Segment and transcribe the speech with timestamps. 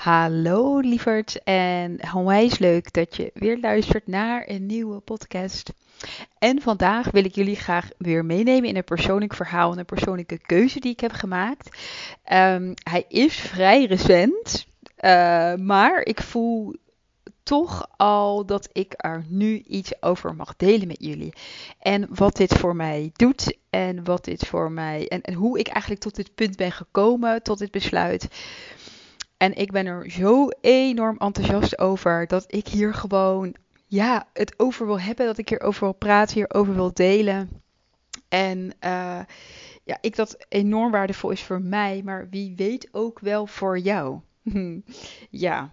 [0.00, 5.72] Hallo lieverd en onwijs leuk dat je weer luistert naar een nieuwe podcast.
[6.38, 10.38] En vandaag wil ik jullie graag weer meenemen in een persoonlijk verhaal en een persoonlijke
[10.38, 11.76] keuze die ik heb gemaakt.
[12.24, 14.66] Ehm, hij is vrij recent,
[15.00, 16.74] uh, maar ik voel
[17.42, 21.32] toch al dat ik er nu iets over mag delen met jullie.
[21.78, 26.00] En wat dit voor mij doet en wat dit voor mij en hoe ik eigenlijk
[26.00, 28.28] tot dit punt ben gekomen, tot dit besluit.
[29.40, 33.54] En ik ben er zo enorm enthousiast over dat ik hier gewoon
[33.86, 37.62] ja, het over wil hebben, dat ik hierover wil praten, hierover wil delen.
[38.28, 39.20] En uh,
[39.84, 44.20] ja, ik dat enorm waardevol is voor mij, maar wie weet ook wel voor jou.
[45.30, 45.70] ja.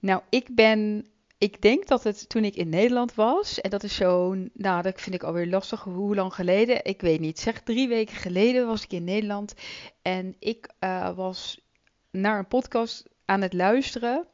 [0.00, 1.06] Nou, ik ben
[1.38, 5.00] ik denk dat het toen ik in Nederland was, en dat is zo, nou, dat
[5.00, 7.38] vind ik alweer lastig, hoe lang geleden, ik weet niet.
[7.38, 9.54] Zeg drie weken geleden was ik in Nederland
[10.02, 11.66] en ik uh, was
[12.10, 14.26] naar een podcast aan het luisteren.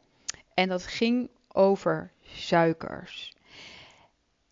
[0.54, 3.32] En dat ging over suikers.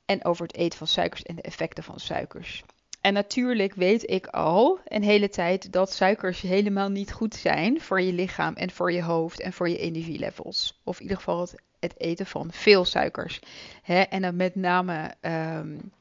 [0.04, 2.64] En over het eten van suikers en de effecten van suikers.
[3.02, 8.00] En natuurlijk weet ik al een hele tijd dat suikers helemaal niet goed zijn voor
[8.00, 10.80] je lichaam en voor je hoofd en voor je energielevels.
[10.84, 11.48] Of in ieder geval
[11.80, 13.40] het, eten van veel suikers.
[13.82, 14.00] Hè?
[14.00, 15.92] En dan met name um,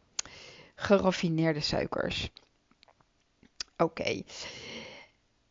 [0.76, 2.30] geraffineerde suikers.
[3.78, 4.22] Oké.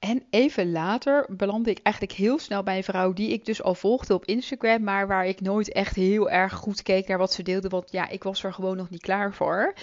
[0.01, 3.75] En even later belandde ik eigenlijk heel snel bij een vrouw die ik dus al
[3.75, 7.43] volgde op Instagram, maar waar ik nooit echt heel erg goed keek naar wat ze
[7.43, 9.75] deelde, want ja, ik was er gewoon nog niet klaar voor.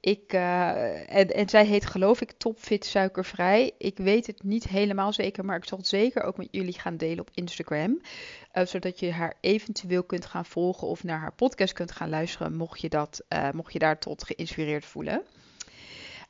[0.00, 3.72] Ik, uh, en, en zij heet geloof ik Topfit Suikervrij.
[3.78, 6.96] Ik weet het niet helemaal zeker, maar ik zal het zeker ook met jullie gaan
[6.96, 8.00] delen op Instagram.
[8.52, 12.56] Uh, zodat je haar eventueel kunt gaan volgen of naar haar podcast kunt gaan luisteren,
[12.56, 15.22] mocht je, dat, uh, mocht je daar tot geïnspireerd voelen.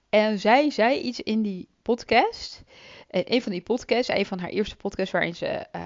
[0.08, 2.62] En zij zei iets in die podcast
[3.14, 5.82] een van die podcasts, een van haar eerste podcasts, waarin ze uh,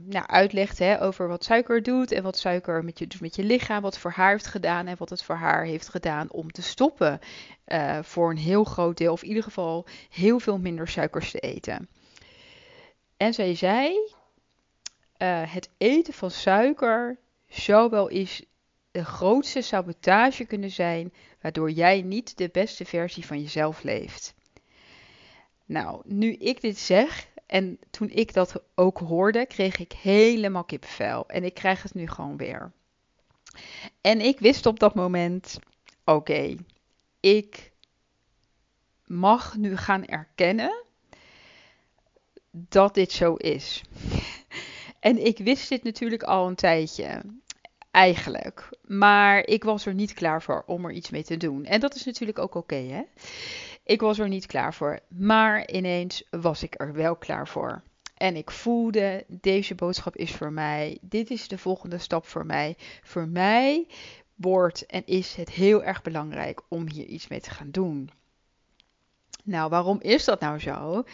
[0.00, 3.44] nou, uitlegt hè, over wat suiker doet en wat suiker met je, dus met je
[3.44, 6.62] lichaam, wat voor haar heeft gedaan en wat het voor haar heeft gedaan om te
[6.62, 7.20] stoppen
[7.66, 11.38] uh, voor een heel groot deel, of in ieder geval heel veel minder suikers te
[11.38, 11.88] eten.
[13.16, 13.98] En zij zei,
[15.26, 17.18] het eten van suiker
[17.48, 18.42] zou wel eens
[18.90, 24.34] de grootste sabotage kunnen zijn, waardoor jij niet de beste versie van jezelf leeft.
[25.70, 31.28] Nou, nu ik dit zeg en toen ik dat ook hoorde, kreeg ik helemaal kippenvel.
[31.28, 32.72] En ik krijg het nu gewoon weer.
[34.00, 35.58] En ik wist op dat moment:
[36.04, 36.56] oké,
[37.20, 37.72] ik
[39.06, 40.84] mag nu gaan erkennen
[42.50, 43.82] dat dit zo is.
[45.00, 47.22] en ik wist dit natuurlijk al een tijdje.
[47.90, 48.68] Eigenlijk.
[48.82, 51.64] Maar ik was er niet klaar voor om er iets mee te doen.
[51.64, 53.02] En dat is natuurlijk ook oké, hè?
[53.84, 57.82] Ik was er niet klaar voor, maar ineens was ik er wel klaar voor.
[58.14, 60.98] En ik voelde, deze boodschap is voor mij.
[61.00, 62.76] Dit is de volgende stap voor mij.
[63.02, 63.86] Voor mij
[64.34, 68.10] wordt en is het heel erg belangrijk om hier iets mee te gaan doen.
[69.44, 71.04] Nou, waarom is dat nou zo?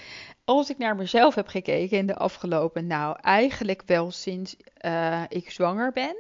[0.44, 5.50] Als ik naar mezelf heb gekeken in de afgelopen, nou eigenlijk wel sinds uh, ik
[5.50, 6.16] zwanger ben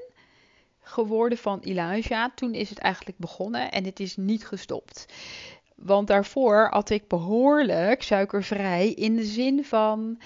[0.80, 5.06] geworden van Elijah, toen is het eigenlijk begonnen en het is niet gestopt.
[5.76, 10.20] Want daarvoor had ik behoorlijk suikervrij in de zin van,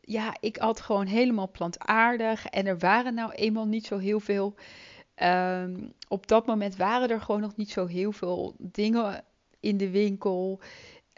[0.00, 4.54] ja, ik had gewoon helemaal plantaardig en er waren nou eenmaal niet zo heel veel.
[5.22, 9.24] Um, op dat moment waren er gewoon nog niet zo heel veel dingen
[9.60, 10.60] in de winkel.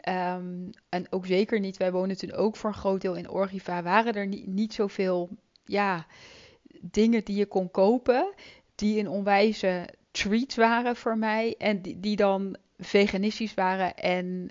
[0.09, 3.83] Um, en ook zeker niet, wij wonen toen ook voor een groot deel in Orgiva,
[3.83, 5.29] waren er niet, niet zoveel
[5.65, 6.05] ja,
[6.81, 8.33] dingen die je kon kopen,
[8.75, 11.55] die een onwijze treat waren voor mij.
[11.57, 13.95] En die, die dan veganistisch waren.
[13.95, 14.49] En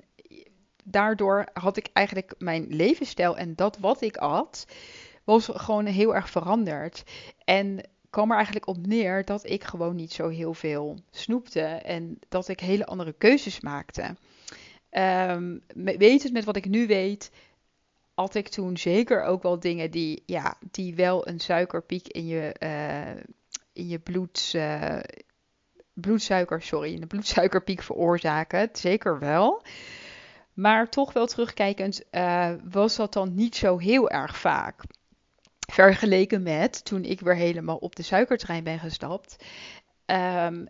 [0.85, 4.67] daardoor had ik eigenlijk mijn levensstijl en dat wat ik at,
[5.25, 7.03] was gewoon heel erg veranderd.
[7.45, 7.81] En
[8.11, 12.49] kwam er eigenlijk op neer dat ik gewoon niet zo heel veel snoepte en dat
[12.49, 14.17] ik hele andere keuzes maakte.
[14.91, 17.31] Um, het met wat ik nu weet,
[18.15, 22.55] had ik toen zeker ook wel dingen die, ja, die wel een suikerpiek in je,
[22.63, 23.23] uh,
[23.73, 24.99] in je bloed, uh,
[26.01, 28.69] bloedsuiker, sorry, een bloedsuikerpiek veroorzaken.
[28.73, 29.63] Zeker wel.
[30.53, 34.83] Maar toch wel terugkijkend uh, was dat dan niet zo heel erg vaak.
[35.73, 39.45] Vergeleken met toen ik weer helemaal op de suikertrein ben gestapt.
[40.07, 40.69] Um,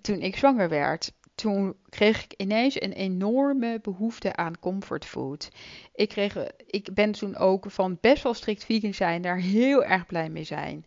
[0.00, 1.12] toen ik zwanger werd.
[1.34, 5.48] Toen kreeg ik ineens een enorme behoefte aan comfortfood.
[5.94, 6.36] Ik, kreeg,
[6.66, 10.44] ik ben toen ook van best wel strikt vegan zijn daar heel erg blij mee
[10.44, 10.84] zijn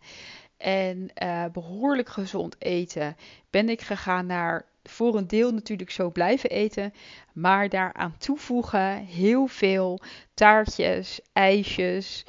[0.62, 3.16] en uh, behoorlijk gezond eten,
[3.50, 6.92] ben ik gegaan naar voor een deel natuurlijk zo blijven eten,
[7.32, 10.00] maar daaraan toevoegen heel veel
[10.34, 12.24] taartjes, ijsjes,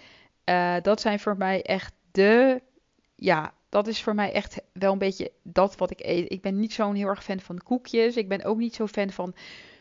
[0.45, 2.62] Uh, dat zijn voor mij echt de,
[3.16, 6.31] ja, dat is voor mij echt wel een beetje dat wat ik eet.
[6.31, 8.16] Ik ben niet zo'n heel erg fan van koekjes.
[8.16, 9.36] Ik ben ook niet zo fan van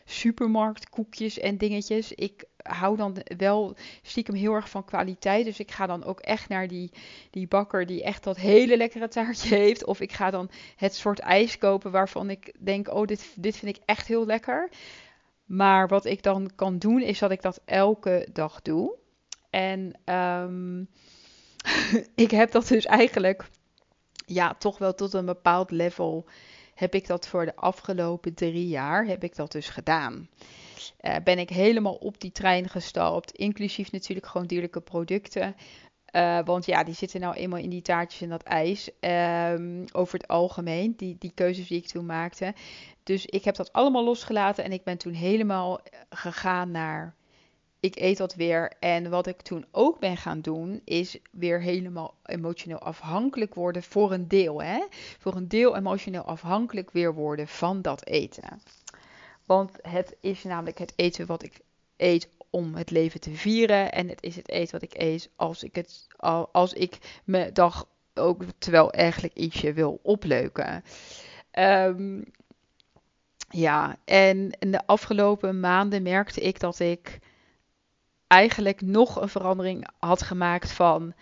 [0.05, 2.13] supermarktkoekjes en dingetjes.
[2.13, 5.45] Ik hou dan wel stiekem heel erg van kwaliteit.
[5.45, 6.91] Dus ik ga dan ook echt naar die,
[7.29, 9.85] die bakker die echt dat hele lekkere taartje heeft.
[9.85, 13.75] Of ik ga dan het soort ijs kopen waarvan ik denk, oh, dit, dit vind
[13.77, 14.69] ik echt heel lekker.
[15.45, 18.95] Maar wat ik dan kan doen, is dat ik dat elke dag doe.
[19.49, 20.89] En um,
[22.25, 23.45] ik heb dat dus eigenlijk,
[24.25, 26.25] ja, toch wel tot een bepaald level
[26.75, 30.29] heb ik dat voor de afgelopen drie jaar, heb ik dat dus gedaan.
[31.01, 35.55] Uh, ben ik helemaal op die trein gestapt, inclusief natuurlijk gewoon dierlijke producten.
[36.15, 38.89] Uh, want ja, die zitten nou eenmaal in die taartjes en dat ijs.
[38.99, 42.53] Um, over het algemeen, die, die keuzes die ik toen maakte.
[43.03, 45.79] Dus ik heb dat allemaal losgelaten en ik ben toen helemaal
[46.09, 47.15] gegaan naar
[47.81, 48.73] ik eet dat weer.
[48.79, 54.11] En wat ik toen ook ben gaan doen, is weer helemaal emotioneel afhankelijk worden voor
[54.11, 54.61] een deel.
[54.61, 54.85] Hè?
[55.19, 58.61] Voor een deel emotioneel afhankelijk weer worden van dat eten.
[59.45, 61.59] Want het is namelijk het eten wat ik
[61.97, 63.91] eet om het leven te vieren.
[63.91, 66.07] En het is het eten wat ik eet als ik, het,
[66.51, 70.83] als ik mijn dag ook terwijl eigenlijk ietsje wil opleuken.
[71.53, 72.23] Um,
[73.49, 77.19] ja, en in de afgelopen maanden merkte ik dat ik
[78.27, 81.13] eigenlijk nog een verandering had gemaakt van...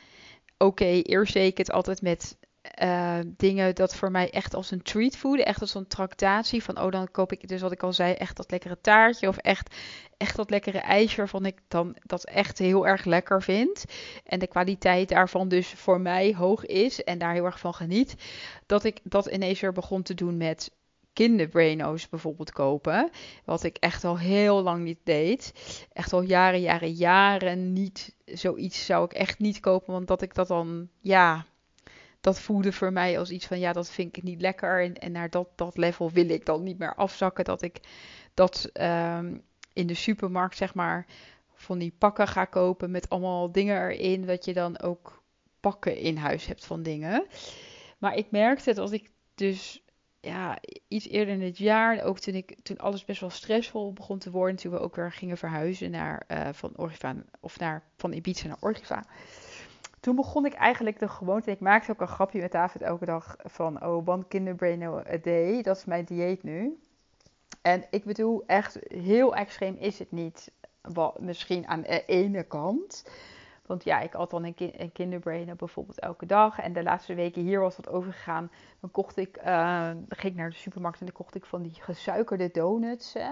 [0.57, 2.37] Oké, eerst deed ik het altijd met
[2.83, 5.45] uh, dingen dat voor mij echt als een treat voelen.
[5.45, 6.63] Echt als een tractatie.
[6.63, 9.27] Van oh, dan koop ik dus wat ik al zei, echt dat lekkere taartje.
[9.27, 9.75] Of echt,
[10.17, 13.85] echt dat lekkere ijsje waarvan ik dan dat echt heel erg lekker vind.
[14.25, 17.03] En de kwaliteit daarvan dus voor mij hoog is.
[17.03, 18.15] En daar heel erg van geniet.
[18.65, 20.71] Dat ik dat ineens weer begon te doen met
[21.13, 23.09] kinderbraino's bijvoorbeeld kopen.
[23.45, 25.53] Wat ik echt al heel lang niet deed.
[25.93, 28.15] Echt al jaren, jaren, jaren niet.
[28.25, 29.93] Zoiets zou ik echt niet kopen.
[29.93, 31.45] Want dat ik dat dan, ja,
[32.21, 34.83] dat voelde voor mij als iets van, ja, dat vind ik niet lekker.
[34.83, 37.45] En, en naar dat, dat level wil ik dan niet meer afzakken.
[37.45, 37.79] Dat ik
[38.33, 39.41] dat um,
[39.73, 41.05] in de supermarkt, zeg maar,
[41.53, 44.25] van die pakken ga kopen met allemaal dingen erin.
[44.25, 45.23] Dat je dan ook
[45.59, 47.25] pakken in huis hebt van dingen.
[47.97, 49.83] Maar ik merkte dat ik dus
[50.21, 50.57] ja,
[50.87, 54.31] iets eerder in het jaar, ook toen, ik, toen alles best wel stressvol begon te
[54.31, 58.47] worden, toen we ook weer gingen verhuizen naar, uh, van, Orgiva, of naar, van Ibiza
[58.47, 59.05] naar Orgiva.
[59.99, 63.35] Toen begon ik eigenlijk de gewoonte, ik maakte ook een grapje met David elke dag
[63.43, 66.79] van, oh, one kinderbrain a day, dat is mijn dieet nu.
[67.61, 70.51] En ik bedoel, echt heel extreem is het niet,
[71.19, 73.03] misschien aan de ene kant.
[73.65, 76.59] Want ja, ik had dan een, ki een kinderbrainer bijvoorbeeld elke dag.
[76.59, 78.51] En de laatste weken hier was wat overgegaan.
[78.79, 81.73] Dan kocht ik, uh, ging ik naar de supermarkt en dan kocht ik van die
[81.73, 83.13] gesuikerde donuts.
[83.13, 83.31] Hè.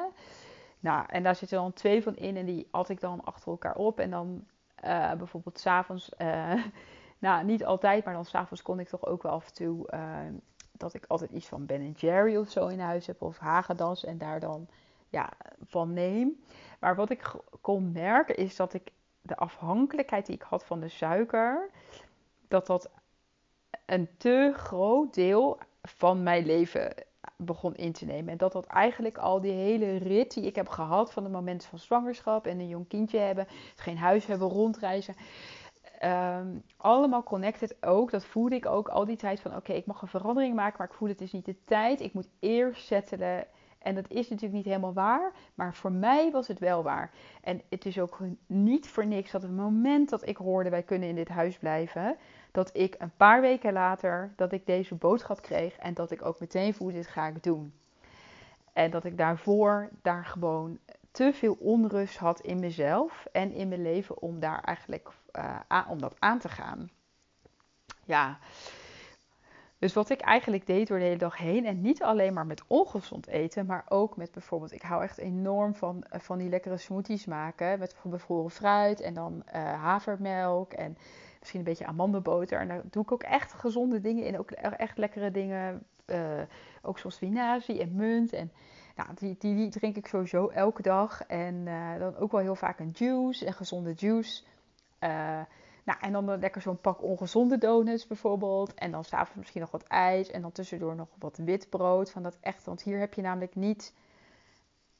[0.79, 3.75] Nou, en daar zitten dan twee van in en die at ik dan achter elkaar
[3.75, 3.99] op.
[3.99, 4.45] En dan
[4.85, 6.63] uh, bijvoorbeeld s'avonds, uh,
[7.19, 9.89] nou niet altijd, maar dan s'avonds kon ik toch ook wel af en toe...
[10.71, 13.21] dat ik altijd iets van Ben Jerry of zo in huis heb.
[13.21, 14.68] Of Hagedas en daar dan
[15.09, 15.29] ja,
[15.65, 16.44] van neem.
[16.79, 17.31] Maar wat ik
[17.62, 18.91] kon merken is dat ik
[19.21, 21.69] de afhankelijkheid die ik had van de suiker,
[22.47, 22.90] dat dat
[23.85, 26.94] een te groot deel van mijn leven
[27.35, 28.31] begon in te nemen.
[28.31, 31.69] En dat dat eigenlijk al die hele rit die ik heb gehad van de momenten
[31.69, 35.15] van zwangerschap en een jong kindje hebben, geen huis hebben, rondreizen.
[36.03, 38.11] Um, allemaal connected ook.
[38.11, 40.87] Dat voelde ik ook al die tijd van oké, ik mag een verandering maken, maar
[40.87, 42.01] ik voel het is niet de tijd.
[42.01, 43.47] Ik moet eerst settelen
[43.87, 47.11] en dat is natuurlijk niet helemaal waar, maar voor mij was het wel waar.
[47.41, 51.09] En het is ook niet voor niks dat het moment dat ik hoorde wij kunnen
[51.09, 52.17] in dit huis blijven,
[52.51, 56.39] dat ik een paar weken later dat ik deze boodschap kreeg en dat ik ook
[56.39, 57.73] meteen voelde dit ga ik doen.
[58.73, 60.80] En dat ik daarvoor daar gewoon
[61.11, 65.09] te veel onrust had in mezelf en in mijn leven om daar eigenlijk
[65.69, 66.89] uh, om dat aan te gaan.
[68.04, 68.39] Ja,
[69.80, 72.63] dus wat ik eigenlijk deed door de hele dag heen, en niet alleen maar met
[72.68, 76.77] ongezond eten, maar ook met bijvoorbeeld, ik hou echt enorm van, eh, van die lekkere
[76.77, 80.97] smoothies maken, met bevroren fruit en dan uh, havermelk en
[81.39, 82.59] misschien een beetje amandelboter.
[82.59, 86.41] En daar doe ik ook echt gezonde dingen in, ook echt lekkere dingen, uh,
[86.81, 88.51] ook zoals spinazie en munt en...
[88.95, 91.23] Nou, die, die, die, drink ik sowieso elke dag.
[91.25, 91.65] En
[91.99, 94.44] dan ook wel heel vaak een juice, een gezonde juice.
[95.87, 98.73] Nou, en dan lekker zo'n pak ongezonde donuts bijvoorbeeld.
[98.73, 100.31] En dan s'avonds misschien nog wat ijs.
[100.31, 102.11] En dan tussendoor nog wat wit brood.
[102.11, 103.94] Van dat echt, want hier heb je namelijk niet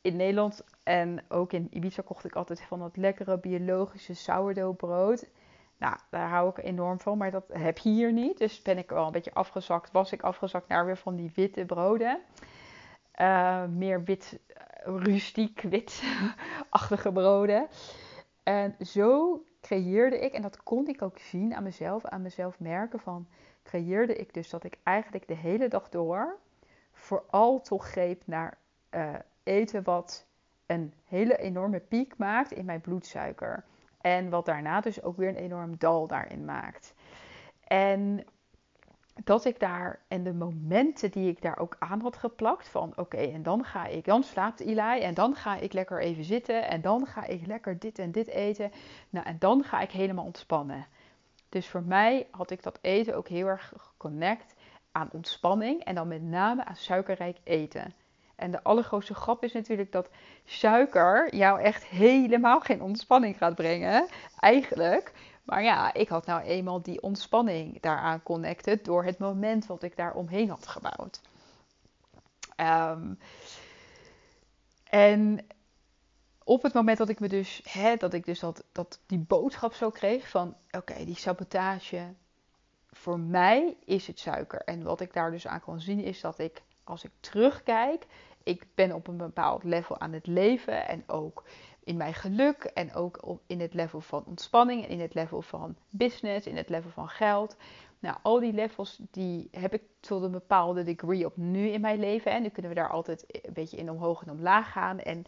[0.02, 0.64] in Nederland.
[0.84, 5.30] En ook in Ibiza kocht ik altijd van dat lekkere biologische sourdough brood.
[5.78, 8.38] Nou, daar hou ik enorm van, maar dat heb je hier niet.
[8.38, 11.66] Dus ben ik wel een beetje afgezakt, was ik afgezakt naar weer van die witte
[11.66, 12.20] broden.
[13.22, 14.40] Uh, meer wit,
[14.84, 17.68] rustiek, wit-achtige broden.
[18.44, 23.00] En zo creëerde ik, en dat kon ik ook zien aan mezelf, aan mezelf merken
[23.00, 23.28] van,
[23.64, 26.38] creëerde ik dus dat ik eigenlijk de hele dag door
[26.92, 28.58] vooral toch greep naar
[28.92, 30.26] uh, eten wat
[30.66, 33.64] een hele enorme piek maakt in mijn bloedsuiker.
[34.02, 36.94] En wat daarna dus ook weer een enorm dal daarin maakt.
[37.64, 38.26] En
[39.24, 43.18] dat ik daar en de momenten die ik daar ook aan had geplakt van oké
[43.18, 46.82] en dan ga ik, dan slaapt Eli en dan ga ik lekker even zitten en
[46.82, 48.72] dan ga ik lekker dit en dit eten.
[49.10, 50.86] Nou en dan ga ik helemaal ontspannen.
[51.50, 54.56] Dus voor mij had ik dat eten ook heel erg geconnect
[54.92, 57.94] aan ontspanning en dan met name aan suikerrijk eten.
[58.38, 60.10] En de allergrootste grap is natuurlijk dat
[60.46, 64.08] suiker jou echt helemaal geen ontspanning gaat brengen,
[64.40, 65.12] eigenlijk.
[65.44, 69.96] Maar ja, ik had nou eenmaal die ontspanning daaraan connected door het moment wat ik
[69.96, 71.22] daar omheen had gebouwd.
[72.56, 73.14] Ehm,
[74.84, 75.48] en
[76.44, 78.40] op het moment dat ik me dus, hè, dat ik dus
[78.72, 82.14] dat, die boodschap zo kreeg van, oké, die sabotage,
[82.92, 84.62] voor mij is het suiker.
[84.62, 88.06] En wat ik daar dus aan kan zien is dat ik, als ik terugkijk,
[88.44, 91.44] ik ben op een bepaald level aan het leven en ook
[91.84, 95.76] in mijn geluk en ook in het level van ontspanning en in het level van
[95.90, 97.58] business, in het level van geld.
[98.00, 102.00] Nou, al die levels die heb ik tot een bepaalde degree op nu in mijn
[102.00, 102.32] leven.
[102.32, 105.00] En nu kunnen we daar altijd een beetje in omhoog en omlaag gaan.
[105.00, 105.26] En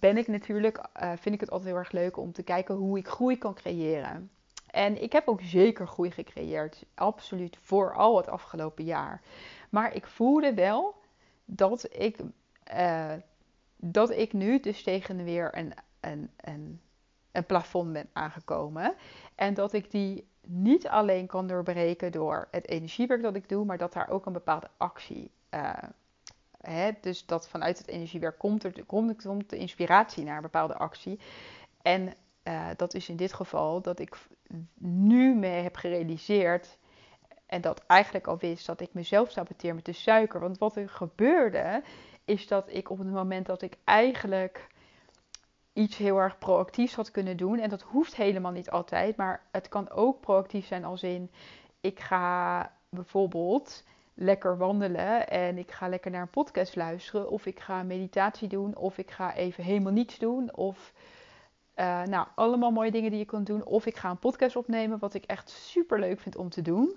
[0.00, 2.98] ben ik natuurlijk, uh, vind ik het altijd heel erg leuk om te kijken hoe
[2.98, 4.30] ik groei kan creëren.
[4.70, 6.84] En ik heb ook zeker groei gecreëerd.
[6.94, 9.22] Absoluut, vooral het afgelopen jaar.
[9.70, 10.94] Maar ik voelde wel
[11.44, 12.18] dat ik
[12.74, 13.12] uh,
[13.76, 16.80] dat ik nu dus tegen weer een, een, een,
[17.32, 18.94] een plafond ben aangekomen.
[19.34, 23.78] En dat ik die niet alleen kan doorbreken door het energiewerk dat ik doe, maar
[23.78, 25.30] dat daar ook een bepaalde actie.
[25.50, 25.72] Uh,
[26.60, 31.20] hè, dus dat vanuit het energiewerk komt er komt, de inspiratie naar een bepaalde actie.
[31.82, 34.16] En uh, dat is in dit geval dat ik
[34.78, 36.78] nu me heb gerealiseerd.
[37.46, 40.40] En dat eigenlijk al wist dat ik mezelf saboteer met de suiker.
[40.40, 41.82] Want wat er gebeurde,
[42.24, 44.66] is dat ik op het moment dat ik eigenlijk
[45.72, 47.58] iets heel erg proactiefs had kunnen doen.
[47.58, 49.16] En dat hoeft helemaal niet altijd.
[49.16, 51.30] Maar het kan ook proactief zijn als in
[51.80, 53.84] ik ga bijvoorbeeld
[54.14, 57.30] lekker wandelen en ik ga lekker naar een podcast luisteren.
[57.30, 58.76] Of ik ga meditatie doen.
[58.76, 60.56] Of ik ga even helemaal niets doen.
[60.56, 60.92] Of
[61.76, 63.64] uh, nou, allemaal mooie dingen die je kunt doen.
[63.64, 66.96] Of ik ga een podcast opnemen, wat ik echt super leuk vind om te doen.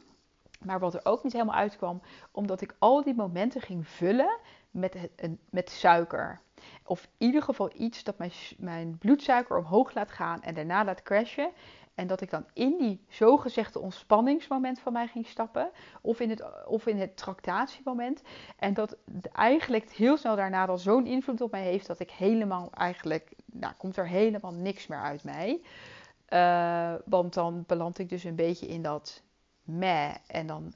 [0.65, 2.01] Maar wat er ook niet helemaal uitkwam,
[2.31, 4.37] omdat ik al die momenten ging vullen
[4.71, 5.09] met,
[5.49, 6.41] met suiker.
[6.85, 11.03] Of in ieder geval iets dat mijn, mijn bloedsuiker omhoog laat gaan en daarna laat
[11.03, 11.51] crashen.
[11.95, 15.69] En dat ik dan in die zogezegde ontspanningsmoment van mij ging stappen.
[16.01, 18.21] Of in het, of in het tractatiemoment.
[18.57, 18.97] En dat
[19.31, 21.87] eigenlijk heel snel daarna dan zo'n invloed op mij heeft.
[21.87, 25.61] Dat ik helemaal eigenlijk, nou komt er helemaal niks meer uit mij.
[26.29, 29.23] Uh, want dan beland ik dus een beetje in dat
[29.77, 30.15] meh.
[30.27, 30.73] En dan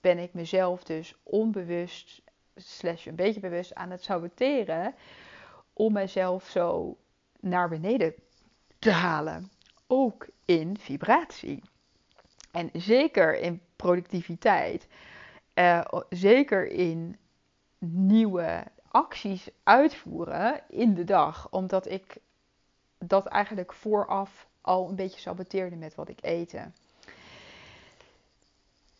[0.00, 2.22] ben ik mezelf dus onbewust
[2.56, 4.94] slash een beetje bewust aan het saboteren
[5.72, 6.96] om mezelf zo
[7.40, 8.14] naar beneden
[8.78, 9.50] te halen.
[9.86, 11.62] Ook in vibratie.
[12.50, 14.86] En zeker in productiviteit.
[15.54, 17.16] Uh, zeker in
[17.78, 21.50] nieuwe acties uitvoeren in de dag.
[21.50, 22.16] Omdat ik
[22.98, 26.74] dat eigenlijk vooraf al een beetje saboteerde met wat ik eten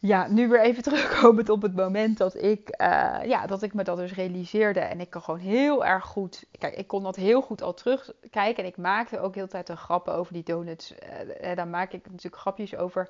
[0.03, 3.85] ja, nu weer even terugkomend op het moment dat ik, uh, ja, dat ik me
[3.85, 4.81] dat dus realiseerde.
[4.81, 6.45] En ik kan gewoon heel erg goed.
[6.59, 8.63] Kijk, ik kon dat heel goed al terugkijken.
[8.63, 10.95] En ik maakte ook heel tijd een grappen over die donuts.
[11.43, 13.09] Uh, daar maak ik natuurlijk grapjes over.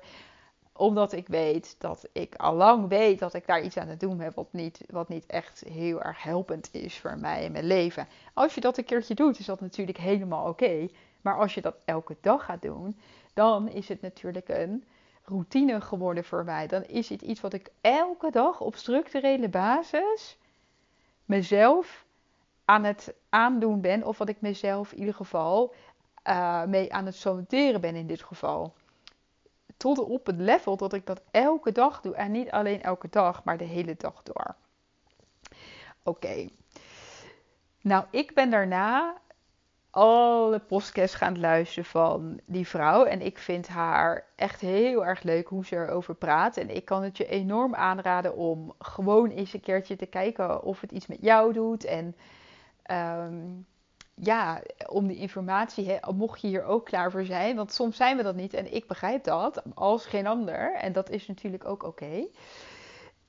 [0.73, 4.19] Omdat ik weet dat ik al lang weet dat ik daar iets aan het doen
[4.19, 4.35] heb.
[4.35, 8.07] Wat niet, wat niet echt heel erg helpend is voor mij in mijn leven.
[8.33, 10.87] Als je dat een keertje doet, is dat natuurlijk helemaal oké.
[11.21, 12.97] Maar als je dat elke dag gaat doen,
[13.33, 14.83] dan is het natuurlijk een
[15.23, 16.67] routine geworden voor mij.
[16.67, 20.37] Dan is het iets wat ik elke dag op structurele basis
[21.25, 22.05] mezelf
[22.65, 24.03] aan het aandoen ben.
[24.03, 25.73] Of wat ik mezelf in ieder geval
[26.27, 28.73] uh, mee aan het saboteren ben in dit geval.
[29.77, 32.15] Tot op het level dat ik dat elke dag doe.
[32.15, 34.55] En niet alleen elke dag, maar de hele dag door.
[36.03, 36.47] Oké.
[37.81, 39.21] Nou, ik ben daarna
[39.95, 43.03] alle podcasts gaan luisteren van die vrouw.
[43.03, 46.57] En ik vind haar echt heel erg leuk hoe ze erover praat.
[46.57, 50.81] En ik kan het je enorm aanraden om gewoon eens een keertje te kijken of
[50.81, 51.85] het iets met jou doet.
[51.85, 52.15] En
[52.83, 53.41] ehm,
[54.13, 57.55] ja, om die informatie, mocht je hier ook klaar voor zijn.
[57.55, 60.73] Want soms zijn we dat niet en ik begrijp dat als geen ander.
[60.75, 62.27] En dat is natuurlijk ook oké.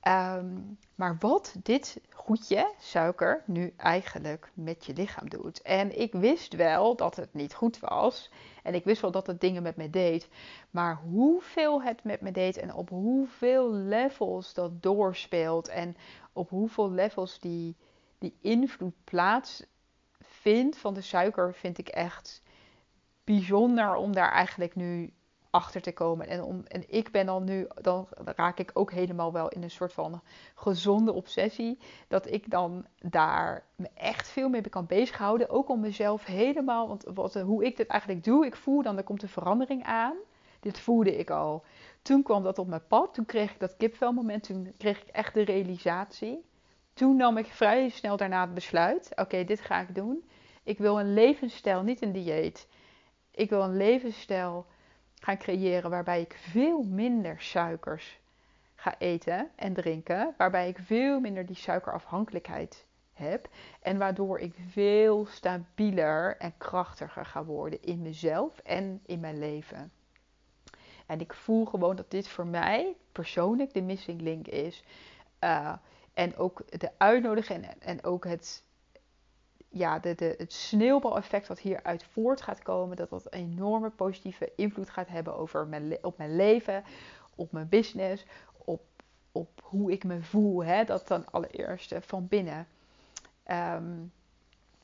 [0.05, 0.57] Ehm,
[0.95, 5.61] maar wat dit goedje, suiker, nu eigenlijk met je lichaam doet.
[5.61, 8.31] En ik wist wel dat het niet goed was.
[8.63, 10.29] En ik wist wel dat het dingen met me deed.
[10.71, 15.67] Maar hoeveel het met me deed en op hoeveel levels dat doorspeelt.
[15.67, 15.95] En
[16.33, 17.75] op hoeveel levels die,
[18.17, 22.41] die invloed plaatsvindt van de suiker, vind ik echt
[23.23, 25.13] bijzonder om daar eigenlijk nu
[25.55, 26.27] achter te komen.
[26.27, 29.71] En, om, en ik ben dan nu, dan raak ik ook helemaal wel in een
[29.71, 30.21] soort van
[30.55, 31.79] gezonde obsessie.
[32.07, 35.49] Dat ik dan daar me echt veel mee kan bezighouden.
[35.49, 39.03] Ook om mezelf helemaal, want wat, hoe ik dit eigenlijk doe, ik voel dan, er
[39.03, 40.15] komt een verandering aan.
[40.59, 41.63] Dit voelde ik al.
[42.01, 43.13] Toen kwam dat op mijn pad.
[43.13, 44.43] Toen kreeg ik dat kipvelmoment.
[44.43, 46.45] Toen kreeg ik echt de realisatie.
[46.93, 49.11] Toen nam ik vrij snel daarna het besluit.
[49.15, 50.29] Oké, dit ga ik doen.
[50.63, 52.67] Ik wil een levensstijl, niet een dieet.
[53.31, 54.65] Ik wil een levensstijl
[55.25, 58.19] gaan creëren waarbij ik veel minder suikers
[58.75, 60.33] ga eten en drinken.
[60.37, 63.49] Waarbij ik veel minder die suikerafhankelijkheid heb.
[63.81, 69.91] En waardoor ik veel stabieler en krachtiger ga worden in mezelf en in mijn leven.
[71.05, 74.83] En ik voel gewoon dat dit voor mij persoonlijk de missing link is.
[75.43, 75.73] Uh,
[76.13, 78.64] en ook de uitnodiging en ook het
[79.77, 84.51] ja, de, de, het sneeuwbaleffect wat hieruit voort gaat komen, dat dat een enorme positieve
[84.55, 86.83] invloed gaat hebben over mijn, op mijn leven,
[87.35, 88.25] op mijn business,
[88.57, 88.81] op,
[89.31, 90.63] op hoe ik me voel.
[90.63, 90.83] Hè?
[90.83, 92.67] Dat dan allereerst van binnen.
[93.43, 93.93] Ehm,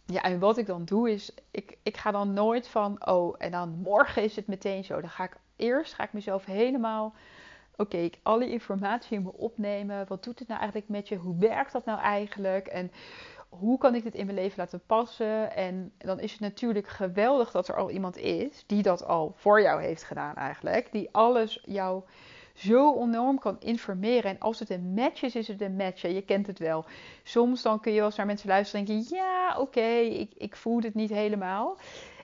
[0.05, 3.51] ja, en wat ik dan doe is, ik, ik ga dan nooit van, oh, en
[3.51, 5.01] dan morgen is het meteen zo.
[5.01, 7.13] Dan ga ik eerst, ga ik mezelf helemaal,
[7.75, 10.07] oké, ik alle informatie in me opnemen.
[10.07, 11.15] Wat doet het nou eigenlijk met je?
[11.15, 12.67] Hoe werkt dat nou eigenlijk?
[12.67, 12.91] En
[13.51, 15.55] hoe kan ik dit in mijn leven laten passen?
[15.55, 19.61] En dan is het natuurlijk geweldig dat er al iemand is die dat al voor
[19.61, 20.91] jou heeft gedaan eigenlijk.
[20.91, 22.03] Die alles jou
[22.53, 24.31] zo enorm kan informeren.
[24.31, 26.01] En als het een match is, is het een match.
[26.01, 26.85] Je kent het wel.
[27.23, 30.55] Soms dan kun je wel eens naar mensen luisteren en denken, ja, oké, ik, ik
[30.55, 31.77] voel het niet helemaal.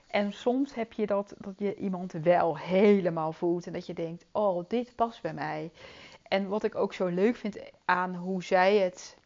[0.06, 3.66] En soms heb je dat, dat je iemand wel helemaal voelt.
[3.66, 5.70] En dat je denkt, oh, dit past bij mij.
[6.22, 9.17] En wat ik ook zo leuk vind aan hoe zij het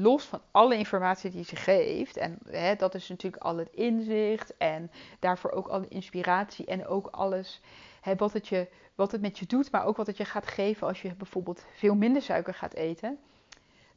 [0.00, 4.56] los van alle informatie die ze geeft, en hè, dat is natuurlijk al het inzicht
[4.56, 7.60] en daarvoor ook alle inspiratie en ook alles
[8.00, 10.46] hè, wat, het je, wat het met je doet, maar ook wat het je gaat
[10.46, 13.18] geven als je bijvoorbeeld veel minder suiker gaat eten.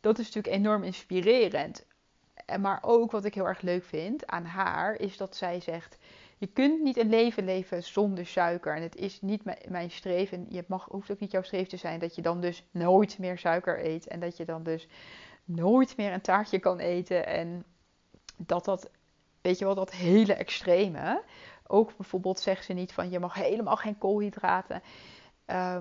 [0.02, 1.86] Dat is natuurlijk enorm inspirerend.
[2.60, 5.98] Maar ook wat ik heel erg leuk vind aan haar, is dat zij zegt:
[6.38, 8.76] Je kunt niet een leven leven zonder suiker.
[8.76, 10.46] En het is niet mijn streven.
[10.50, 13.38] Je mag, hoeft ook niet jouw streven te zijn dat je dan dus nooit meer
[13.38, 14.08] suiker eet.
[14.08, 14.88] En dat je dan dus
[15.48, 17.26] nooit meer een taartje kan eten.
[17.28, 17.64] En
[18.38, 18.90] dat dat,
[19.42, 21.24] weet je wel, dat hele extreme.
[21.68, 24.82] Ook bijvoorbeeld zegt ze niet van je mag helemaal geen koolhydraten.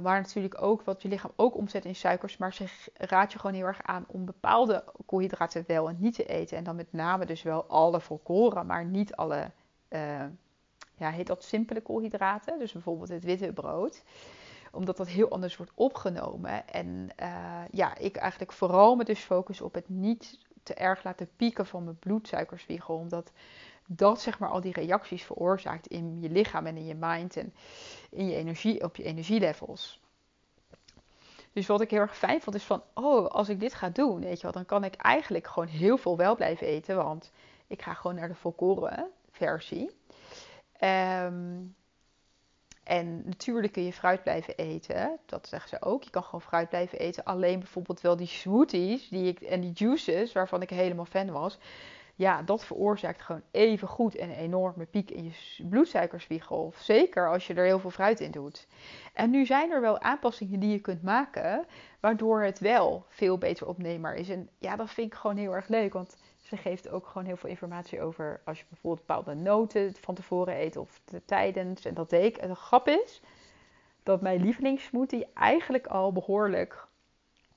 [0.02, 2.36] Maar natuurlijk ook wat je lichaam ook omzet in suikers.
[2.36, 6.24] Maar ze raadt je gewoon heel erg aan om bepaalde koolhydraten wel en niet te
[6.24, 6.56] eten.
[6.56, 9.50] En dan met name dus wel alle volkoren, maar niet alle,
[9.88, 10.24] uh,
[10.96, 12.58] ja, heet dat simpele koolhydraten.
[12.58, 14.02] Dus bijvoorbeeld het witte brood
[14.72, 16.68] omdat dat heel anders wordt opgenomen.
[16.68, 21.28] En uh, ja, ik eigenlijk vooral me dus focus op het niet te erg laten
[21.36, 22.96] pieken van mijn bloedsuikerspiegel.
[22.96, 23.32] Omdat
[23.86, 27.54] dat zeg maar al die reacties veroorzaakt in je lichaam en in je mind en
[28.10, 30.00] in je energie, op je energielevels.
[31.52, 34.20] Dus wat ik heel erg fijn vond is van, oh, als ik dit ga doen,
[34.20, 36.96] weet je wel, dan kan ik eigenlijk gewoon heel veel wel blijven eten.
[36.96, 37.32] Want
[37.66, 39.90] ik ga gewoon naar de volkoren versie.
[40.80, 41.74] Um,
[42.86, 45.18] en natuurlijk kun je fruit blijven eten.
[45.26, 46.02] Dat zeggen ze ook.
[46.02, 47.24] Je kan gewoon fruit blijven eten.
[47.24, 51.58] Alleen bijvoorbeeld wel die smoothies die ik, en die juices, waarvan ik helemaal fan was.
[52.14, 56.72] Ja, dat veroorzaakt gewoon even goed een enorme piek in je bloedsuikerspiegel.
[56.76, 58.66] Zeker als je er heel veel fruit in doet.
[59.12, 61.66] En nu zijn er wel aanpassingen die je kunt maken,
[62.00, 64.28] waardoor het wel veel beter opneembaar is.
[64.28, 65.92] En ja, dat vind ik gewoon heel erg leuk.
[65.92, 70.14] Want ze geeft ook gewoon heel veel informatie over als je bijvoorbeeld bepaalde noten van
[70.14, 71.84] tevoren eet of tijdens.
[71.84, 72.36] En dat deed ik.
[72.36, 73.20] En de grap is
[74.02, 76.86] dat mijn lievelingssmoothie eigenlijk al behoorlijk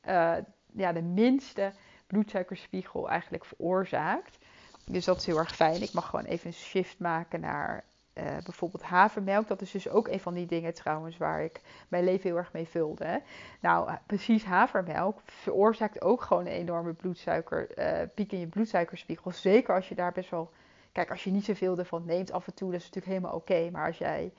[0.08, 0.36] uh,
[0.74, 1.72] ja, de minste
[2.08, 4.38] bloedsuikerspiegel eigenlijk veroorzaakt.
[4.86, 5.82] Dus dat is heel erg fijn.
[5.82, 7.84] Ik mag gewoon even een shift maken naar
[8.20, 9.48] uh, bijvoorbeeld havermelk.
[9.48, 12.54] Dat is dus ook een van die dingen trouwens waar ik mijn leven heel erg
[12.54, 13.22] mee vulde.
[13.60, 19.32] Nou, precies havermelk veroorzaakt ook gewoon een enorme bloedsuiker, uh, piek in je bloedsuikerspiegel.
[19.32, 20.52] Zeker als je daar best wel...
[20.92, 23.70] Kijk, als je niet zoveel ervan neemt af en toe, dat is natuurlijk helemaal oké.
[23.72, 24.32] Maar als jij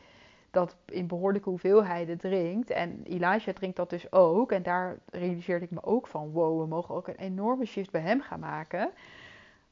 [0.50, 2.70] dat in behoorlijke hoeveelheden drinkt.
[2.70, 4.52] En Elijah drinkt dat dus ook.
[4.52, 8.00] En daar realiseerde ik me ook van: wow, we mogen ook een enorme shift bij
[8.00, 8.90] hem gaan maken.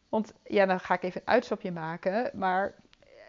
[0.09, 2.31] Want ja, dan ga ik even een uitstapje maken.
[2.35, 2.75] Maar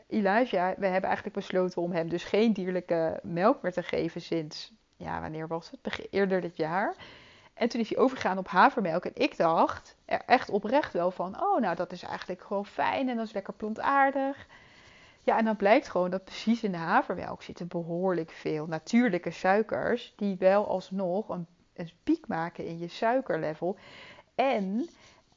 [0.10, 4.74] Elijah, we hebben eigenlijk besloten om hem dus geen dierlijke melk meer te geven sinds,
[4.96, 6.08] ja, wanneer was het?
[6.12, 6.96] Eerder dit jaar.
[7.54, 9.06] En toen is hij overgegaan op havermelk.
[9.06, 13.10] En ik dacht er echt oprecht wel van, oh nou dat is eigenlijk gewoon fijn
[13.10, 14.48] en dat is lekker plantaardig.
[15.24, 20.14] Ja, en dan blijkt gewoon dat precies in de havermelk zitten behoorlijk veel natuurlijke suikers,
[20.16, 23.78] die wel alsnog een, een piek maken in je suikerlevel.
[24.36, 24.90] En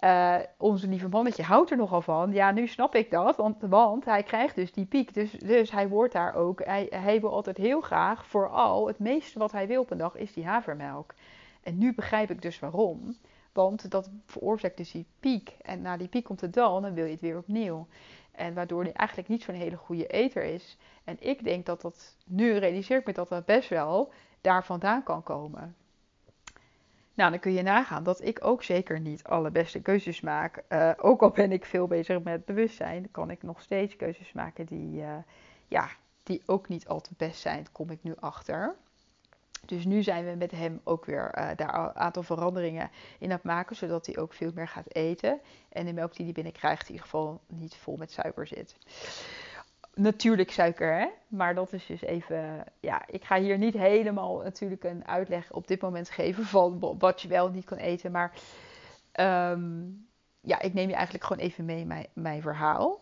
[0.04, 2.32] uh, onze lieve mannetje houdt er nogal van.
[2.32, 5.14] Ja, nu snap ik dat, want, want hij krijgt dus die piek.
[5.14, 9.38] Dus, dus hij wordt daar ook, hij, hij wil altijd heel graag, vooral het meeste
[9.38, 11.14] wat hij wil op een dag, is die havermelk.
[11.62, 13.16] En nu begrijp ik dus waarom.
[13.52, 15.56] Want dat veroorzaakt dus die piek.
[15.62, 17.86] En na die piek komt het dan, dan wil je het weer opnieuw.
[18.32, 20.78] En waardoor hij eigenlijk niet zo'n hele goede eter is.
[21.04, 25.02] En ik denk dat dat, nu realiseer ik me dat dat best wel daar vandaan
[25.02, 25.76] kan komen.
[27.14, 30.62] Nou, dan kun je nagaan dat ik ook zeker niet alle beste keuzes maak.
[30.68, 34.66] Uh, ook al ben ik veel bezig met bewustzijn, kan ik nog steeds keuzes maken
[34.66, 35.16] die, uh,
[35.68, 35.88] ja,
[36.22, 37.66] die ook niet al te best zijn.
[37.72, 38.74] Kom ik nu achter.
[39.66, 43.36] Dus nu zijn we met hem ook weer uh, daar een aantal veranderingen in aan
[43.36, 45.40] het maken, zodat hij ook veel meer gaat eten.
[45.68, 48.76] En de melk die hij binnenkrijgt in ieder geval niet vol met suiker zit.
[49.94, 51.06] Natuurlijk suiker, hè?
[51.28, 52.64] Maar dat is dus even.
[52.80, 57.22] Ja, ik ga hier niet helemaal natuurlijk een uitleg op dit moment geven van wat
[57.22, 58.12] je wel niet kan eten.
[58.12, 58.32] Maar
[59.50, 60.06] um,
[60.40, 63.00] ja, ik neem je eigenlijk gewoon even mee mijn, mijn verhaal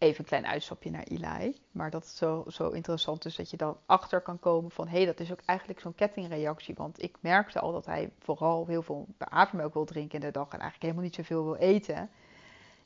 [0.00, 1.56] even een klein uitstapje naar Eli.
[1.70, 4.88] Maar dat is zo, zo interessant dus dat je dan achter kan komen van...
[4.88, 6.74] hé, hey, dat is ook eigenlijk zo'n kettingreactie.
[6.74, 10.44] Want ik merkte al dat hij vooral heel veel havermelk wil drinken in de dag...
[10.44, 12.10] en eigenlijk helemaal niet zoveel wil eten.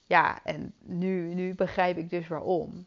[0.04, 2.86] Ja, en nu, nu begrijp ik dus waarom.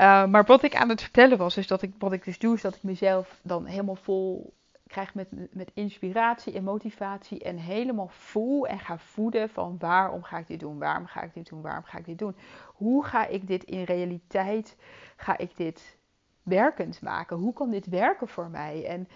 [0.00, 2.54] Uh, maar wat ik aan het vertellen was, is dat ik, wat ik dus doe,
[2.54, 4.54] is dat ik mezelf dan helemaal vol
[4.86, 10.38] krijg met, met inspiratie en motivatie en helemaal voel en ga voeden van waarom ga
[10.38, 12.36] ik dit doen, waarom ga ik dit doen, waarom ga ik dit doen.
[12.66, 14.76] Hoe ga ik dit in realiteit,
[15.16, 15.98] ga ik dit
[16.42, 17.36] werkend maken?
[17.36, 18.86] Hoe kan dit werken voor mij?
[18.86, 19.08] En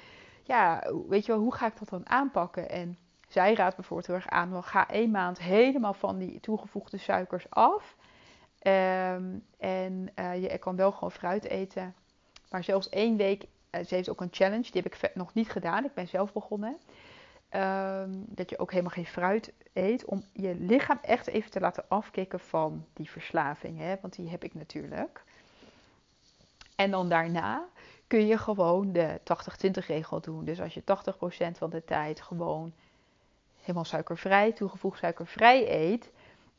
[0.42, 2.70] ja, weet je wel, hoe ga ik dat dan aanpakken?
[2.70, 6.99] En zij raadt bijvoorbeeld heel erg aan, wel, ga één maand helemaal van die toegevoegde
[6.99, 7.97] suikers af.
[8.66, 11.94] Um, en uh, je kan wel gewoon fruit eten.
[12.50, 15.50] Maar zelfs één week eh, ze heeft ook een challenge, die heb ik nog niet
[15.50, 15.85] gedaan.
[15.85, 16.79] Ik ben zelf begonnen.
[17.48, 20.05] Ehm, dat je ook helemaal geen fruit eet.
[20.05, 23.79] Om je lichaam echt even te laten afkicken van die verslaving.
[23.79, 23.94] Hè?
[24.00, 25.24] Want die heb ik natuurlijk.
[26.77, 27.64] En dan daarna
[28.07, 30.44] kun je gewoon de 80-20 regel doen.
[30.44, 32.72] Dus als je 80% van de tijd gewoon
[33.61, 36.11] helemaal suikervrij, toegevoegd suikervrij eet.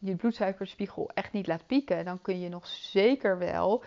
[0.05, 2.05] Je bloedsuikerspiegel echt niet laat pieken.
[2.05, 3.83] Dan kun je nog zeker wel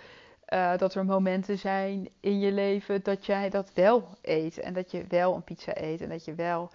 [0.49, 4.59] uh, dat er momenten zijn in je leven dat jij dat wel eet.
[4.59, 6.01] En dat je wel een pizza eet.
[6.01, 6.71] En dat je wel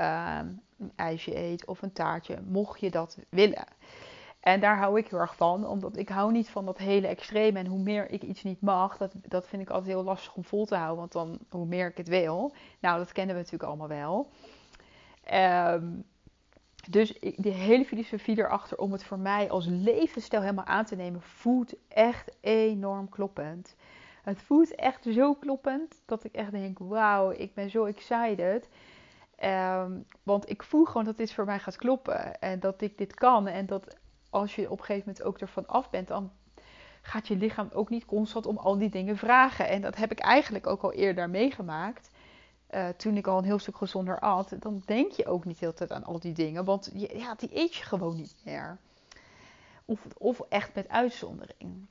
[0.00, 0.38] uh,
[0.78, 2.38] een ijsje eet of een taartje.
[2.44, 3.64] Mocht je dat willen.
[4.40, 5.66] En daar hou ik heel erg van.
[5.66, 7.58] Omdat ik hou niet van dat hele extreme.
[7.58, 10.44] En hoe meer ik iets niet mag, dat, dat vind ik altijd heel lastig om
[10.44, 10.98] vol te houden.
[10.98, 12.52] Want dan hoe meer ik het wil.
[12.80, 14.30] Nou, dat kennen we natuurlijk allemaal wel.
[15.74, 16.04] Um,
[16.88, 21.22] dus de hele filosofie erachter om het voor mij als levensstijl helemaal aan te nemen,
[21.22, 23.76] voelt echt enorm kloppend.
[24.22, 28.68] Het voelt echt zo kloppend dat ik echt denk: wauw, ik ben zo excited.
[29.44, 33.14] Um, want ik voel gewoon dat dit voor mij gaat kloppen en dat ik dit
[33.14, 33.46] kan.
[33.46, 33.96] En dat
[34.30, 36.32] als je op een gegeven moment ook ervan af bent, dan
[37.02, 39.68] gaat je lichaam ook niet constant om al die dingen vragen.
[39.68, 42.09] En dat heb ik eigenlijk ook al eerder meegemaakt.
[42.74, 45.74] Uh, toen ik al een heel stuk gezonder at, dan denk je ook niet heel
[45.74, 46.64] tijd aan al die dingen.
[46.64, 48.78] Want je, ja, die eet je gewoon niet meer.
[49.84, 51.86] Of, of echt met uitzondering.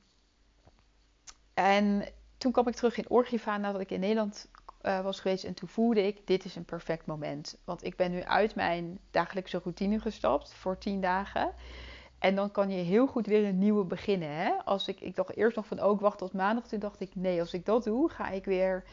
[1.54, 2.04] En
[2.38, 4.48] toen kwam ik terug in Orgiva nadat ik in Nederland
[4.82, 5.44] uh, was geweest.
[5.44, 7.58] En toen voelde ik, dit is een perfect moment.
[7.64, 11.54] Want ik ben nu uit mijn dagelijkse routine gestapt voor tien dagen.
[12.18, 14.30] En dan kan je heel goed weer een nieuwe beginnen.
[14.30, 14.52] Hè?
[14.64, 16.66] Als ik, ik dacht eerst nog van, ook oh, wacht tot maandag.
[16.66, 18.84] Toen dacht ik, nee, als ik dat doe, ga ik weer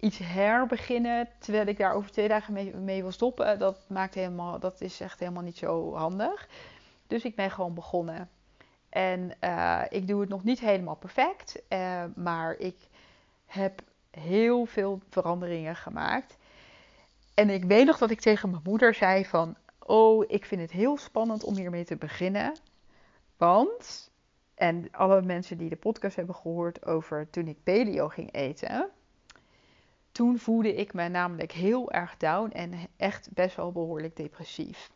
[0.00, 4.80] iets herbeginnen terwijl ik daar over twee dagen mee, wil stoppen, dat, maakt helemaal, dat
[4.80, 6.48] is echt helemaal niet zo handig.
[7.06, 8.30] Dus ik ben gewoon begonnen.
[8.88, 12.76] En uh, ik doe het nog niet helemaal perfect, uh, maar ik
[13.46, 16.36] heb heel veel veranderingen gemaakt.
[17.34, 20.70] En ik weet nog dat ik tegen mijn moeder zei van, oh, ik vind het
[20.70, 22.56] heel spannend om hiermee te beginnen.
[23.36, 24.10] Want,
[24.54, 28.90] en alle mensen die de podcast hebben gehoord over toen ik paleo ging eten,
[30.16, 34.90] toen voelde ik me namelijk heel erg down en echt best wel behoorlijk depressief.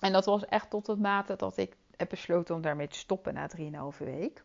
[0.00, 3.34] En dat was echt tot het mate dat ik heb besloten om daarmee te stoppen
[3.34, 3.50] na
[3.92, 4.42] 3,5 week.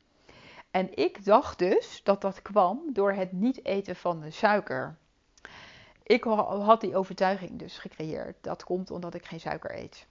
[0.71, 4.97] En ik dacht dus dat dat kwam door het niet eten van suiker.
[6.03, 8.35] Ik had die overtuiging dus gecreëerd.
[8.41, 10.07] Dat komt omdat ik geen suiker eet.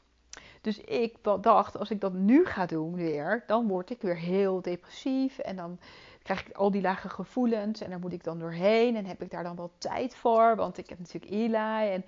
[0.60, 4.62] Dus ik dacht, als ik dat nu ga doen weer, dan word ik weer heel
[4.62, 5.38] depressief.
[5.38, 5.78] En dan
[6.26, 8.96] krijg ik al die lage gevoelens en daar moet ik dan doorheen.
[8.96, 10.56] En heb ik daar dan wel tijd voor?
[10.56, 11.92] Want ik heb natuurlijk Eli.
[11.92, 12.04] En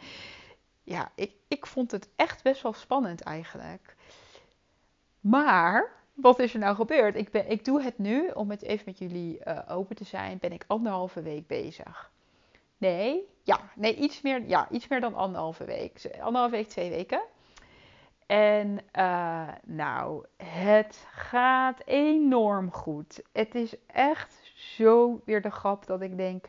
[0.83, 3.96] ja, ik, ik vond het echt best wel spannend eigenlijk.
[5.20, 7.16] Maar wat is er nou gebeurd?
[7.16, 10.38] Ik, ben, ik doe het nu, om het even met jullie uh, open te zijn,
[10.38, 12.11] ben ik anderhalve week bezig.
[12.78, 16.11] Nee, ja, nee, iets meer, ja, iets meer dan anderhalve week.
[16.20, 17.22] Anderhalve week, twee weken.
[18.28, 23.22] En uh, nou, het gaat enorm goed.
[23.32, 26.44] Het is echt zo weer de grap dat ik denk.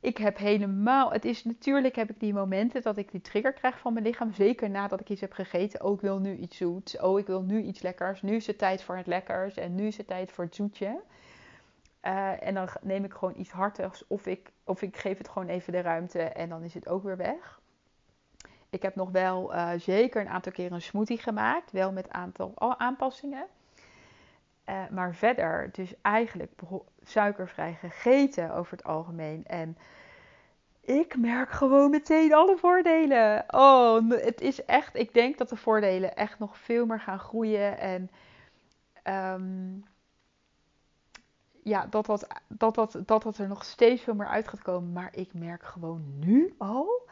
[0.00, 1.12] Ik heb helemaal.
[1.12, 4.32] Het is natuurlijk heb ik die momenten dat ik die trigger krijg van mijn lichaam.
[4.32, 5.84] Zeker nadat ik iets heb gegeten.
[5.84, 6.98] Oh, ik wil nu iets zoets.
[6.98, 8.22] Oh, ik wil nu iets lekkers.
[8.22, 9.56] Nu is het tijd voor het lekkers.
[9.56, 11.00] En nu is het tijd voor het zoetje.
[12.02, 14.06] Uh, en dan neem ik gewoon iets hartigs.
[14.06, 16.22] Of ik, of ik geef het gewoon even de ruimte.
[16.22, 17.60] En dan is het ook weer weg.
[18.76, 21.72] Ik heb nog wel uh, zeker een aantal keer een smoothie gemaakt.
[21.72, 23.46] Wel met aantal aanpassingen.
[24.68, 26.52] Uh, maar verder, dus eigenlijk
[27.04, 29.44] suikervrij gegeten over het algemeen.
[29.46, 29.78] En
[30.80, 33.44] ik merk gewoon meteen alle voordelen.
[33.48, 34.96] Oh, het is echt.
[34.96, 37.78] Ik denk dat de voordelen echt nog veel meer gaan groeien.
[37.78, 38.10] En
[39.34, 39.84] um,
[41.62, 42.74] ja, dat, dat, dat,
[43.06, 44.92] dat dat er nog steeds veel meer uit gaat komen.
[44.92, 47.08] Maar ik merk gewoon nu al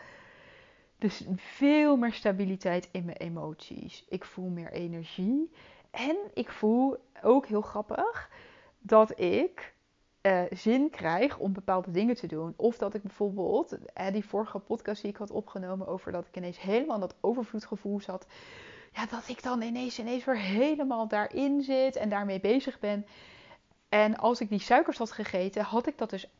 [1.04, 4.04] dus veel meer stabiliteit in mijn emoties.
[4.08, 5.50] Ik voel meer energie.
[5.90, 8.30] En ik voel ook heel grappig
[8.78, 9.74] dat ik
[10.22, 12.54] uh, zin krijg om bepaalde dingen te doen.
[12.56, 16.36] Of dat ik bijvoorbeeld, uh, die vorige podcast die ik had opgenomen over dat ik
[16.36, 18.26] ineens helemaal dat overvloedgevoel zat.
[18.92, 23.06] Ja, dat ik dan ineens, ineens weer helemaal daarin zit en daarmee bezig ben.
[23.88, 26.30] En als ik die suikers had gegeten, had ik dat dus,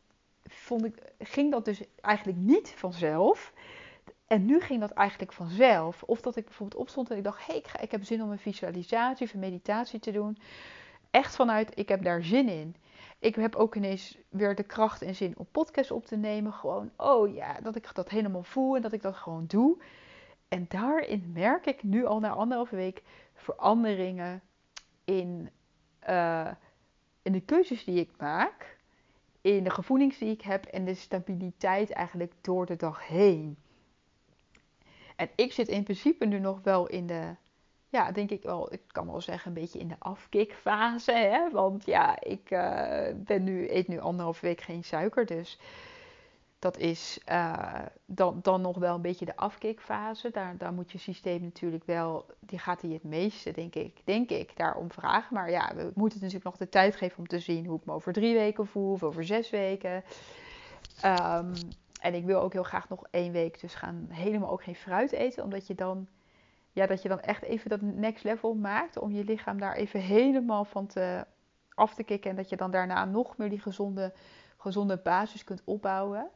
[0.47, 3.53] vond ik, ging dat dus eigenlijk niet vanzelf.
[4.27, 6.03] En nu ging dat eigenlijk vanzelf.
[6.03, 8.39] Of dat ik bijvoorbeeld opstond en ik dacht: hé, ik, ik heb zin om een
[8.39, 10.39] visualisatie of een meditatie te doen.
[11.11, 12.77] Echt vanuit, ik heb daar zin in.
[13.19, 16.53] Ik heb ook ineens weer de kracht en zin om podcast op te nemen.
[16.53, 19.83] Gewoon, oh ja, dat ik dat helemaal voel en dat ik dat gewoon doe.
[20.49, 23.03] En daarin merk ik nu al na anderhalve week
[23.35, 24.43] veranderingen
[25.05, 25.51] in,
[26.09, 26.51] uh,
[27.23, 28.79] in de keuzes die ik maak.
[29.41, 33.57] In de gevoelens die ik heb en de stabiliteit eigenlijk door de dag heen.
[35.17, 37.35] En ik zit in principe nu nog wel in de,
[37.89, 41.13] ja, denk ik wel, ik kan wel zeggen, een beetje in de afkikfase.
[41.13, 41.51] Hè?
[41.51, 45.27] Want ja, ik uh, ben nu, eet nu anderhalf week geen suiker.
[45.27, 45.59] Dus
[46.59, 50.31] dat is uh, dan, dan nog wel een beetje de afkikfase.
[50.31, 54.31] Daar, daar moet je systeem natuurlijk wel, die gaat hij het meeste, denk ik, denk
[54.31, 55.35] ik, daarom vragen.
[55.35, 57.93] Maar ja, we moeten natuurlijk nog de tijd geven om te zien hoe ik me
[57.93, 60.05] over drie weken voel of over zes weken.
[61.05, 61.53] Um,
[62.05, 65.13] en ik wil ook heel graag nog één week dus gaan helemaal ook geen fruit
[65.13, 65.45] eten.
[65.45, 66.09] Omdat je dan,
[66.73, 68.99] ja, dat je dan echt even dat next level maakt.
[68.99, 71.27] Om je lichaam daar even helemaal van te,
[71.75, 72.31] af te kicken.
[72.31, 74.13] En dat je dan daarna nog meer die gezonde,
[74.57, 76.31] gezonde basis kunt opbouwen.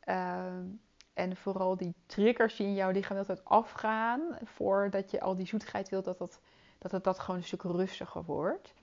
[0.00, 0.64] Ehm,
[1.14, 4.20] en vooral die triggers die in jouw lichaam altijd afgaan.
[4.44, 6.40] Voordat je al die zoetigheid wilt, dat, dat,
[6.78, 8.74] dat het dat gewoon een stuk rustiger wordt.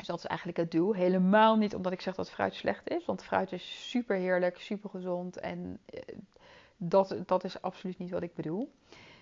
[0.00, 0.94] Dus dat is eigenlijk het doel.
[0.94, 3.04] Helemaal niet omdat ik zeg dat fruit slecht is.
[3.04, 5.36] Want fruit is super heerlijk, super gezond.
[5.36, 6.00] En eh,
[6.76, 8.72] dat, dat is absoluut niet wat ik bedoel.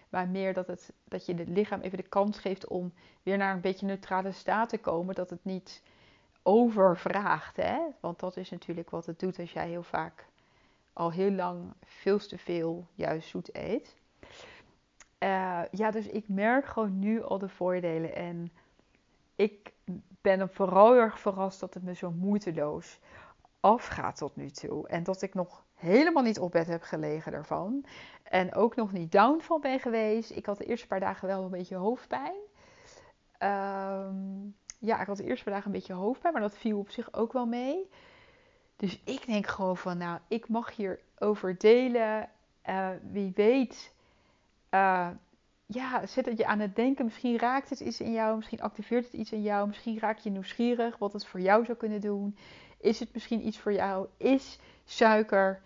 [0.08, 3.54] Maar meer dat, het, dat je het lichaam even de kans geeft om weer naar
[3.54, 5.14] een beetje neutrale staat te komen.
[5.14, 5.82] Dat het niet
[6.42, 7.56] overvraagt.
[7.56, 7.78] Hè?
[8.00, 10.26] Want dat is natuurlijk wat het doet als jij heel vaak
[10.92, 13.96] al heel lang veel te veel juist zoet eet.
[15.18, 18.14] Uh, ja, dus ik merk gewoon nu al de voordelen.
[18.14, 18.52] En
[19.38, 19.72] ik
[20.20, 22.98] ben vooral erg verrast dat het me zo moeiteloos
[23.60, 24.88] afgaat tot nu toe.
[24.88, 27.84] En dat ik nog helemaal niet op bed heb gelegen daarvan.
[28.22, 30.30] En ook nog niet down van ben geweest.
[30.30, 32.36] Ik had de eerste paar dagen wel een beetje hoofdpijn.
[33.38, 36.90] Um, ja, ik had de eerste paar dagen een beetje hoofdpijn, maar dat viel op
[36.90, 37.90] zich ook wel mee.
[38.76, 42.30] Dus ik denk gewoon van, nou, ik mag hier over delen.
[42.68, 43.92] Uh, wie weet
[44.70, 45.08] uh,
[45.70, 47.04] ja, zet het je aan het denken.
[47.04, 50.30] Misschien raakt het iets in jou, misschien activeert het iets in jou, misschien raak je
[50.30, 52.36] nieuwsgierig wat het voor jou zou kunnen doen.
[52.80, 54.06] Is het misschien iets voor jou?
[54.16, 55.60] Is suiker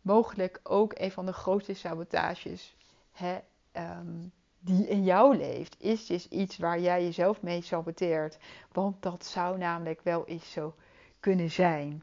[0.00, 2.76] mogelijk ook een van de grootste sabotages
[3.12, 3.38] hè,
[3.72, 5.76] um, die in jou leeft?
[5.78, 8.38] Is dus iets waar jij jezelf mee saboteert?
[8.72, 10.74] Want dat zou namelijk wel eens zo
[11.20, 12.02] kunnen zijn.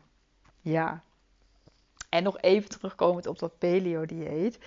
[0.61, 1.03] Ja.
[2.09, 4.59] En nog even terugkomend op dat paleo-dieet.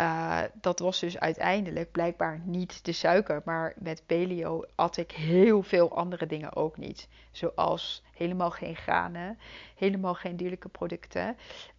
[0.00, 3.42] Uh, dat was dus uiteindelijk blijkbaar niet de suiker.
[3.44, 7.08] Maar met paleo at ik heel veel andere dingen ook niet.
[7.30, 9.38] Zoals helemaal geen granen,
[9.74, 11.36] helemaal geen dierlijke producten,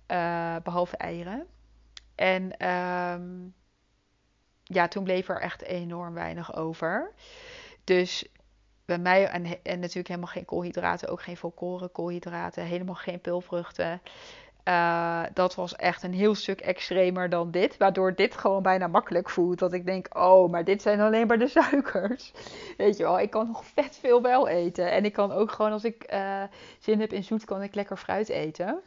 [0.08, 1.48] uh, behalve eieren.
[2.16, 3.54] En um,
[4.64, 7.14] ja, toen bleef er echt enorm weinig over.
[7.84, 8.28] Dus
[8.86, 14.02] bij mij, en, en natuurlijk helemaal geen koolhydraten, ook geen volkoren koolhydraten, helemaal geen pulvruchten.
[14.70, 17.78] Uh, dat was echt een heel stuk extremer dan dit.
[17.78, 19.60] Waardoor dit gewoon bijna makkelijk voelt.
[19.60, 22.34] Dat ik denk, oh, maar dit zijn alleen maar de suikers.
[22.78, 24.92] Weet je wel, ik kan nog vet veel wel eten.
[24.92, 26.44] En ik kan ook gewoon, als ik uh,
[26.80, 28.80] zin heb in zoet, kan ik lekker fruit eten.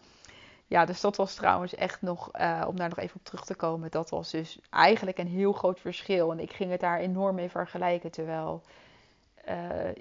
[0.66, 3.54] Ja, dus dat was trouwens echt nog, uh, om daar nog even op terug te
[3.54, 3.90] komen.
[3.90, 6.32] Dat was dus eigenlijk een heel groot verschil.
[6.32, 8.10] En ik ging het daar enorm mee vergelijken.
[8.10, 8.62] Terwijl,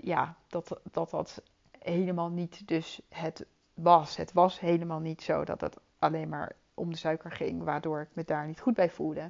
[0.02, 1.41] ja, dat, dat dat
[1.80, 3.46] helemaal niet dus het
[4.15, 8.10] Het was helemaal niet zo dat het alleen maar om de suiker ging, waardoor ik
[8.13, 9.30] me daar niet goed bij voelde.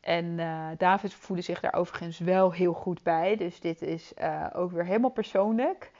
[0.00, 3.36] En uh, David voelde zich daar overigens wel heel goed bij.
[3.36, 5.90] Dus dit is uh, ook weer helemaal persoonlijk.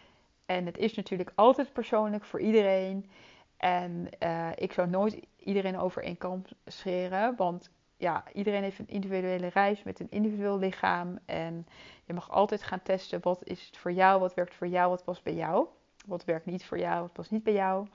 [0.46, 3.11] En het is natuurlijk altijd persoonlijk voor iedereen.
[3.57, 7.37] En uh, ik zou nooit iedereen over één kam scheren.
[7.37, 11.18] Want ja, iedereen heeft een individuele reis met een individueel lichaam.
[11.25, 11.66] En
[12.05, 15.05] je mag altijd gaan testen wat is het voor jou, wat werkt voor jou, wat
[15.05, 15.66] past bij jou.
[16.07, 17.87] Wat werkt niet voor jou, wat past niet bij jou.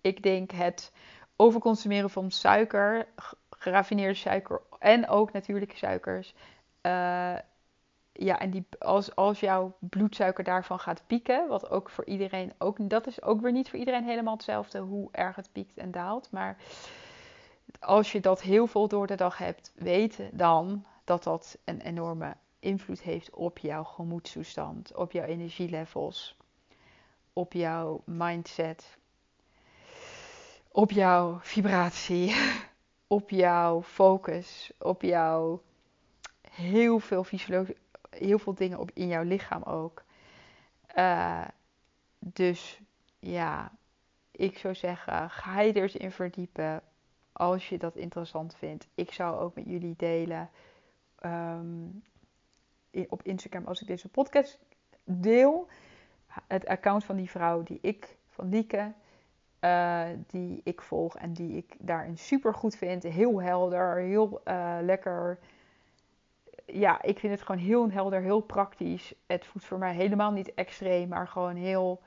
[0.00, 0.92] Ik denk het
[1.36, 3.06] overconsumeren van suiker,
[3.50, 6.34] geraffineerde suiker en ook natuurlijke suikers.
[6.82, 7.36] Uh,
[8.12, 12.88] ja, en die, als, als jouw bloedsuiker daarvan gaat pieken, wat ook voor iedereen ook,
[12.90, 16.30] dat is ook weer niet voor iedereen helemaal hetzelfde hoe erg het piekt en daalt.
[16.30, 16.56] Maar
[17.80, 22.36] als je dat heel veel door de dag hebt, weet dan dat dat een enorme
[22.58, 26.36] invloed heeft op jouw gemoedstoestand, op jouw energielevels
[27.34, 28.98] op jouw mindset,
[30.68, 32.34] op jouw vibratie,
[33.06, 35.62] op jouw focus, op jouw
[36.50, 37.76] heel veel fysiologie,
[38.10, 40.04] heel veel dingen op, in jouw lichaam ook.
[40.96, 41.44] Uh,
[42.18, 42.80] dus
[43.18, 43.72] ja,
[44.30, 46.82] ik zou zeggen, ga je er eens in verdiepen
[47.32, 48.88] als je dat interessant vindt.
[48.94, 50.50] Ik zou ook met jullie delen
[51.24, 52.02] um,
[53.08, 54.58] op Instagram als ik deze podcast
[55.04, 55.68] deel
[56.46, 58.92] het account van die vrouw die ik, van Lieke,
[59.60, 63.02] uh, die ik volg en die ik daarin super goed vind.
[63.02, 65.38] Heel helder, heel uh, lekker.
[66.66, 69.14] Ja, ik vind het gewoon heel helder, heel praktisch.
[69.26, 72.00] Het voelt voor mij helemaal niet extreem, maar gewoon heel.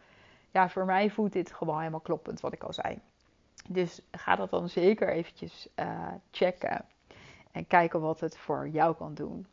[0.51, 2.99] Ja, voor mij voelt dit gewoon helemaal kloppend, wat ik al zei.
[3.67, 6.85] Dus ga dat dan zeker eventjes uh, checken
[7.51, 9.47] en kijken wat het voor jou kan doen.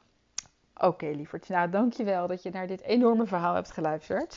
[0.74, 1.40] Oké, okay.
[1.48, 4.36] Nou, dankjewel dat je naar dit enorme verhaal hebt geluisterd.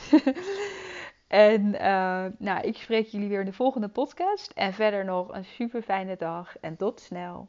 [1.28, 4.52] en uh, nou, ik spreek jullie weer in de volgende podcast.
[4.54, 7.48] En verder nog een super fijne dag en tot snel.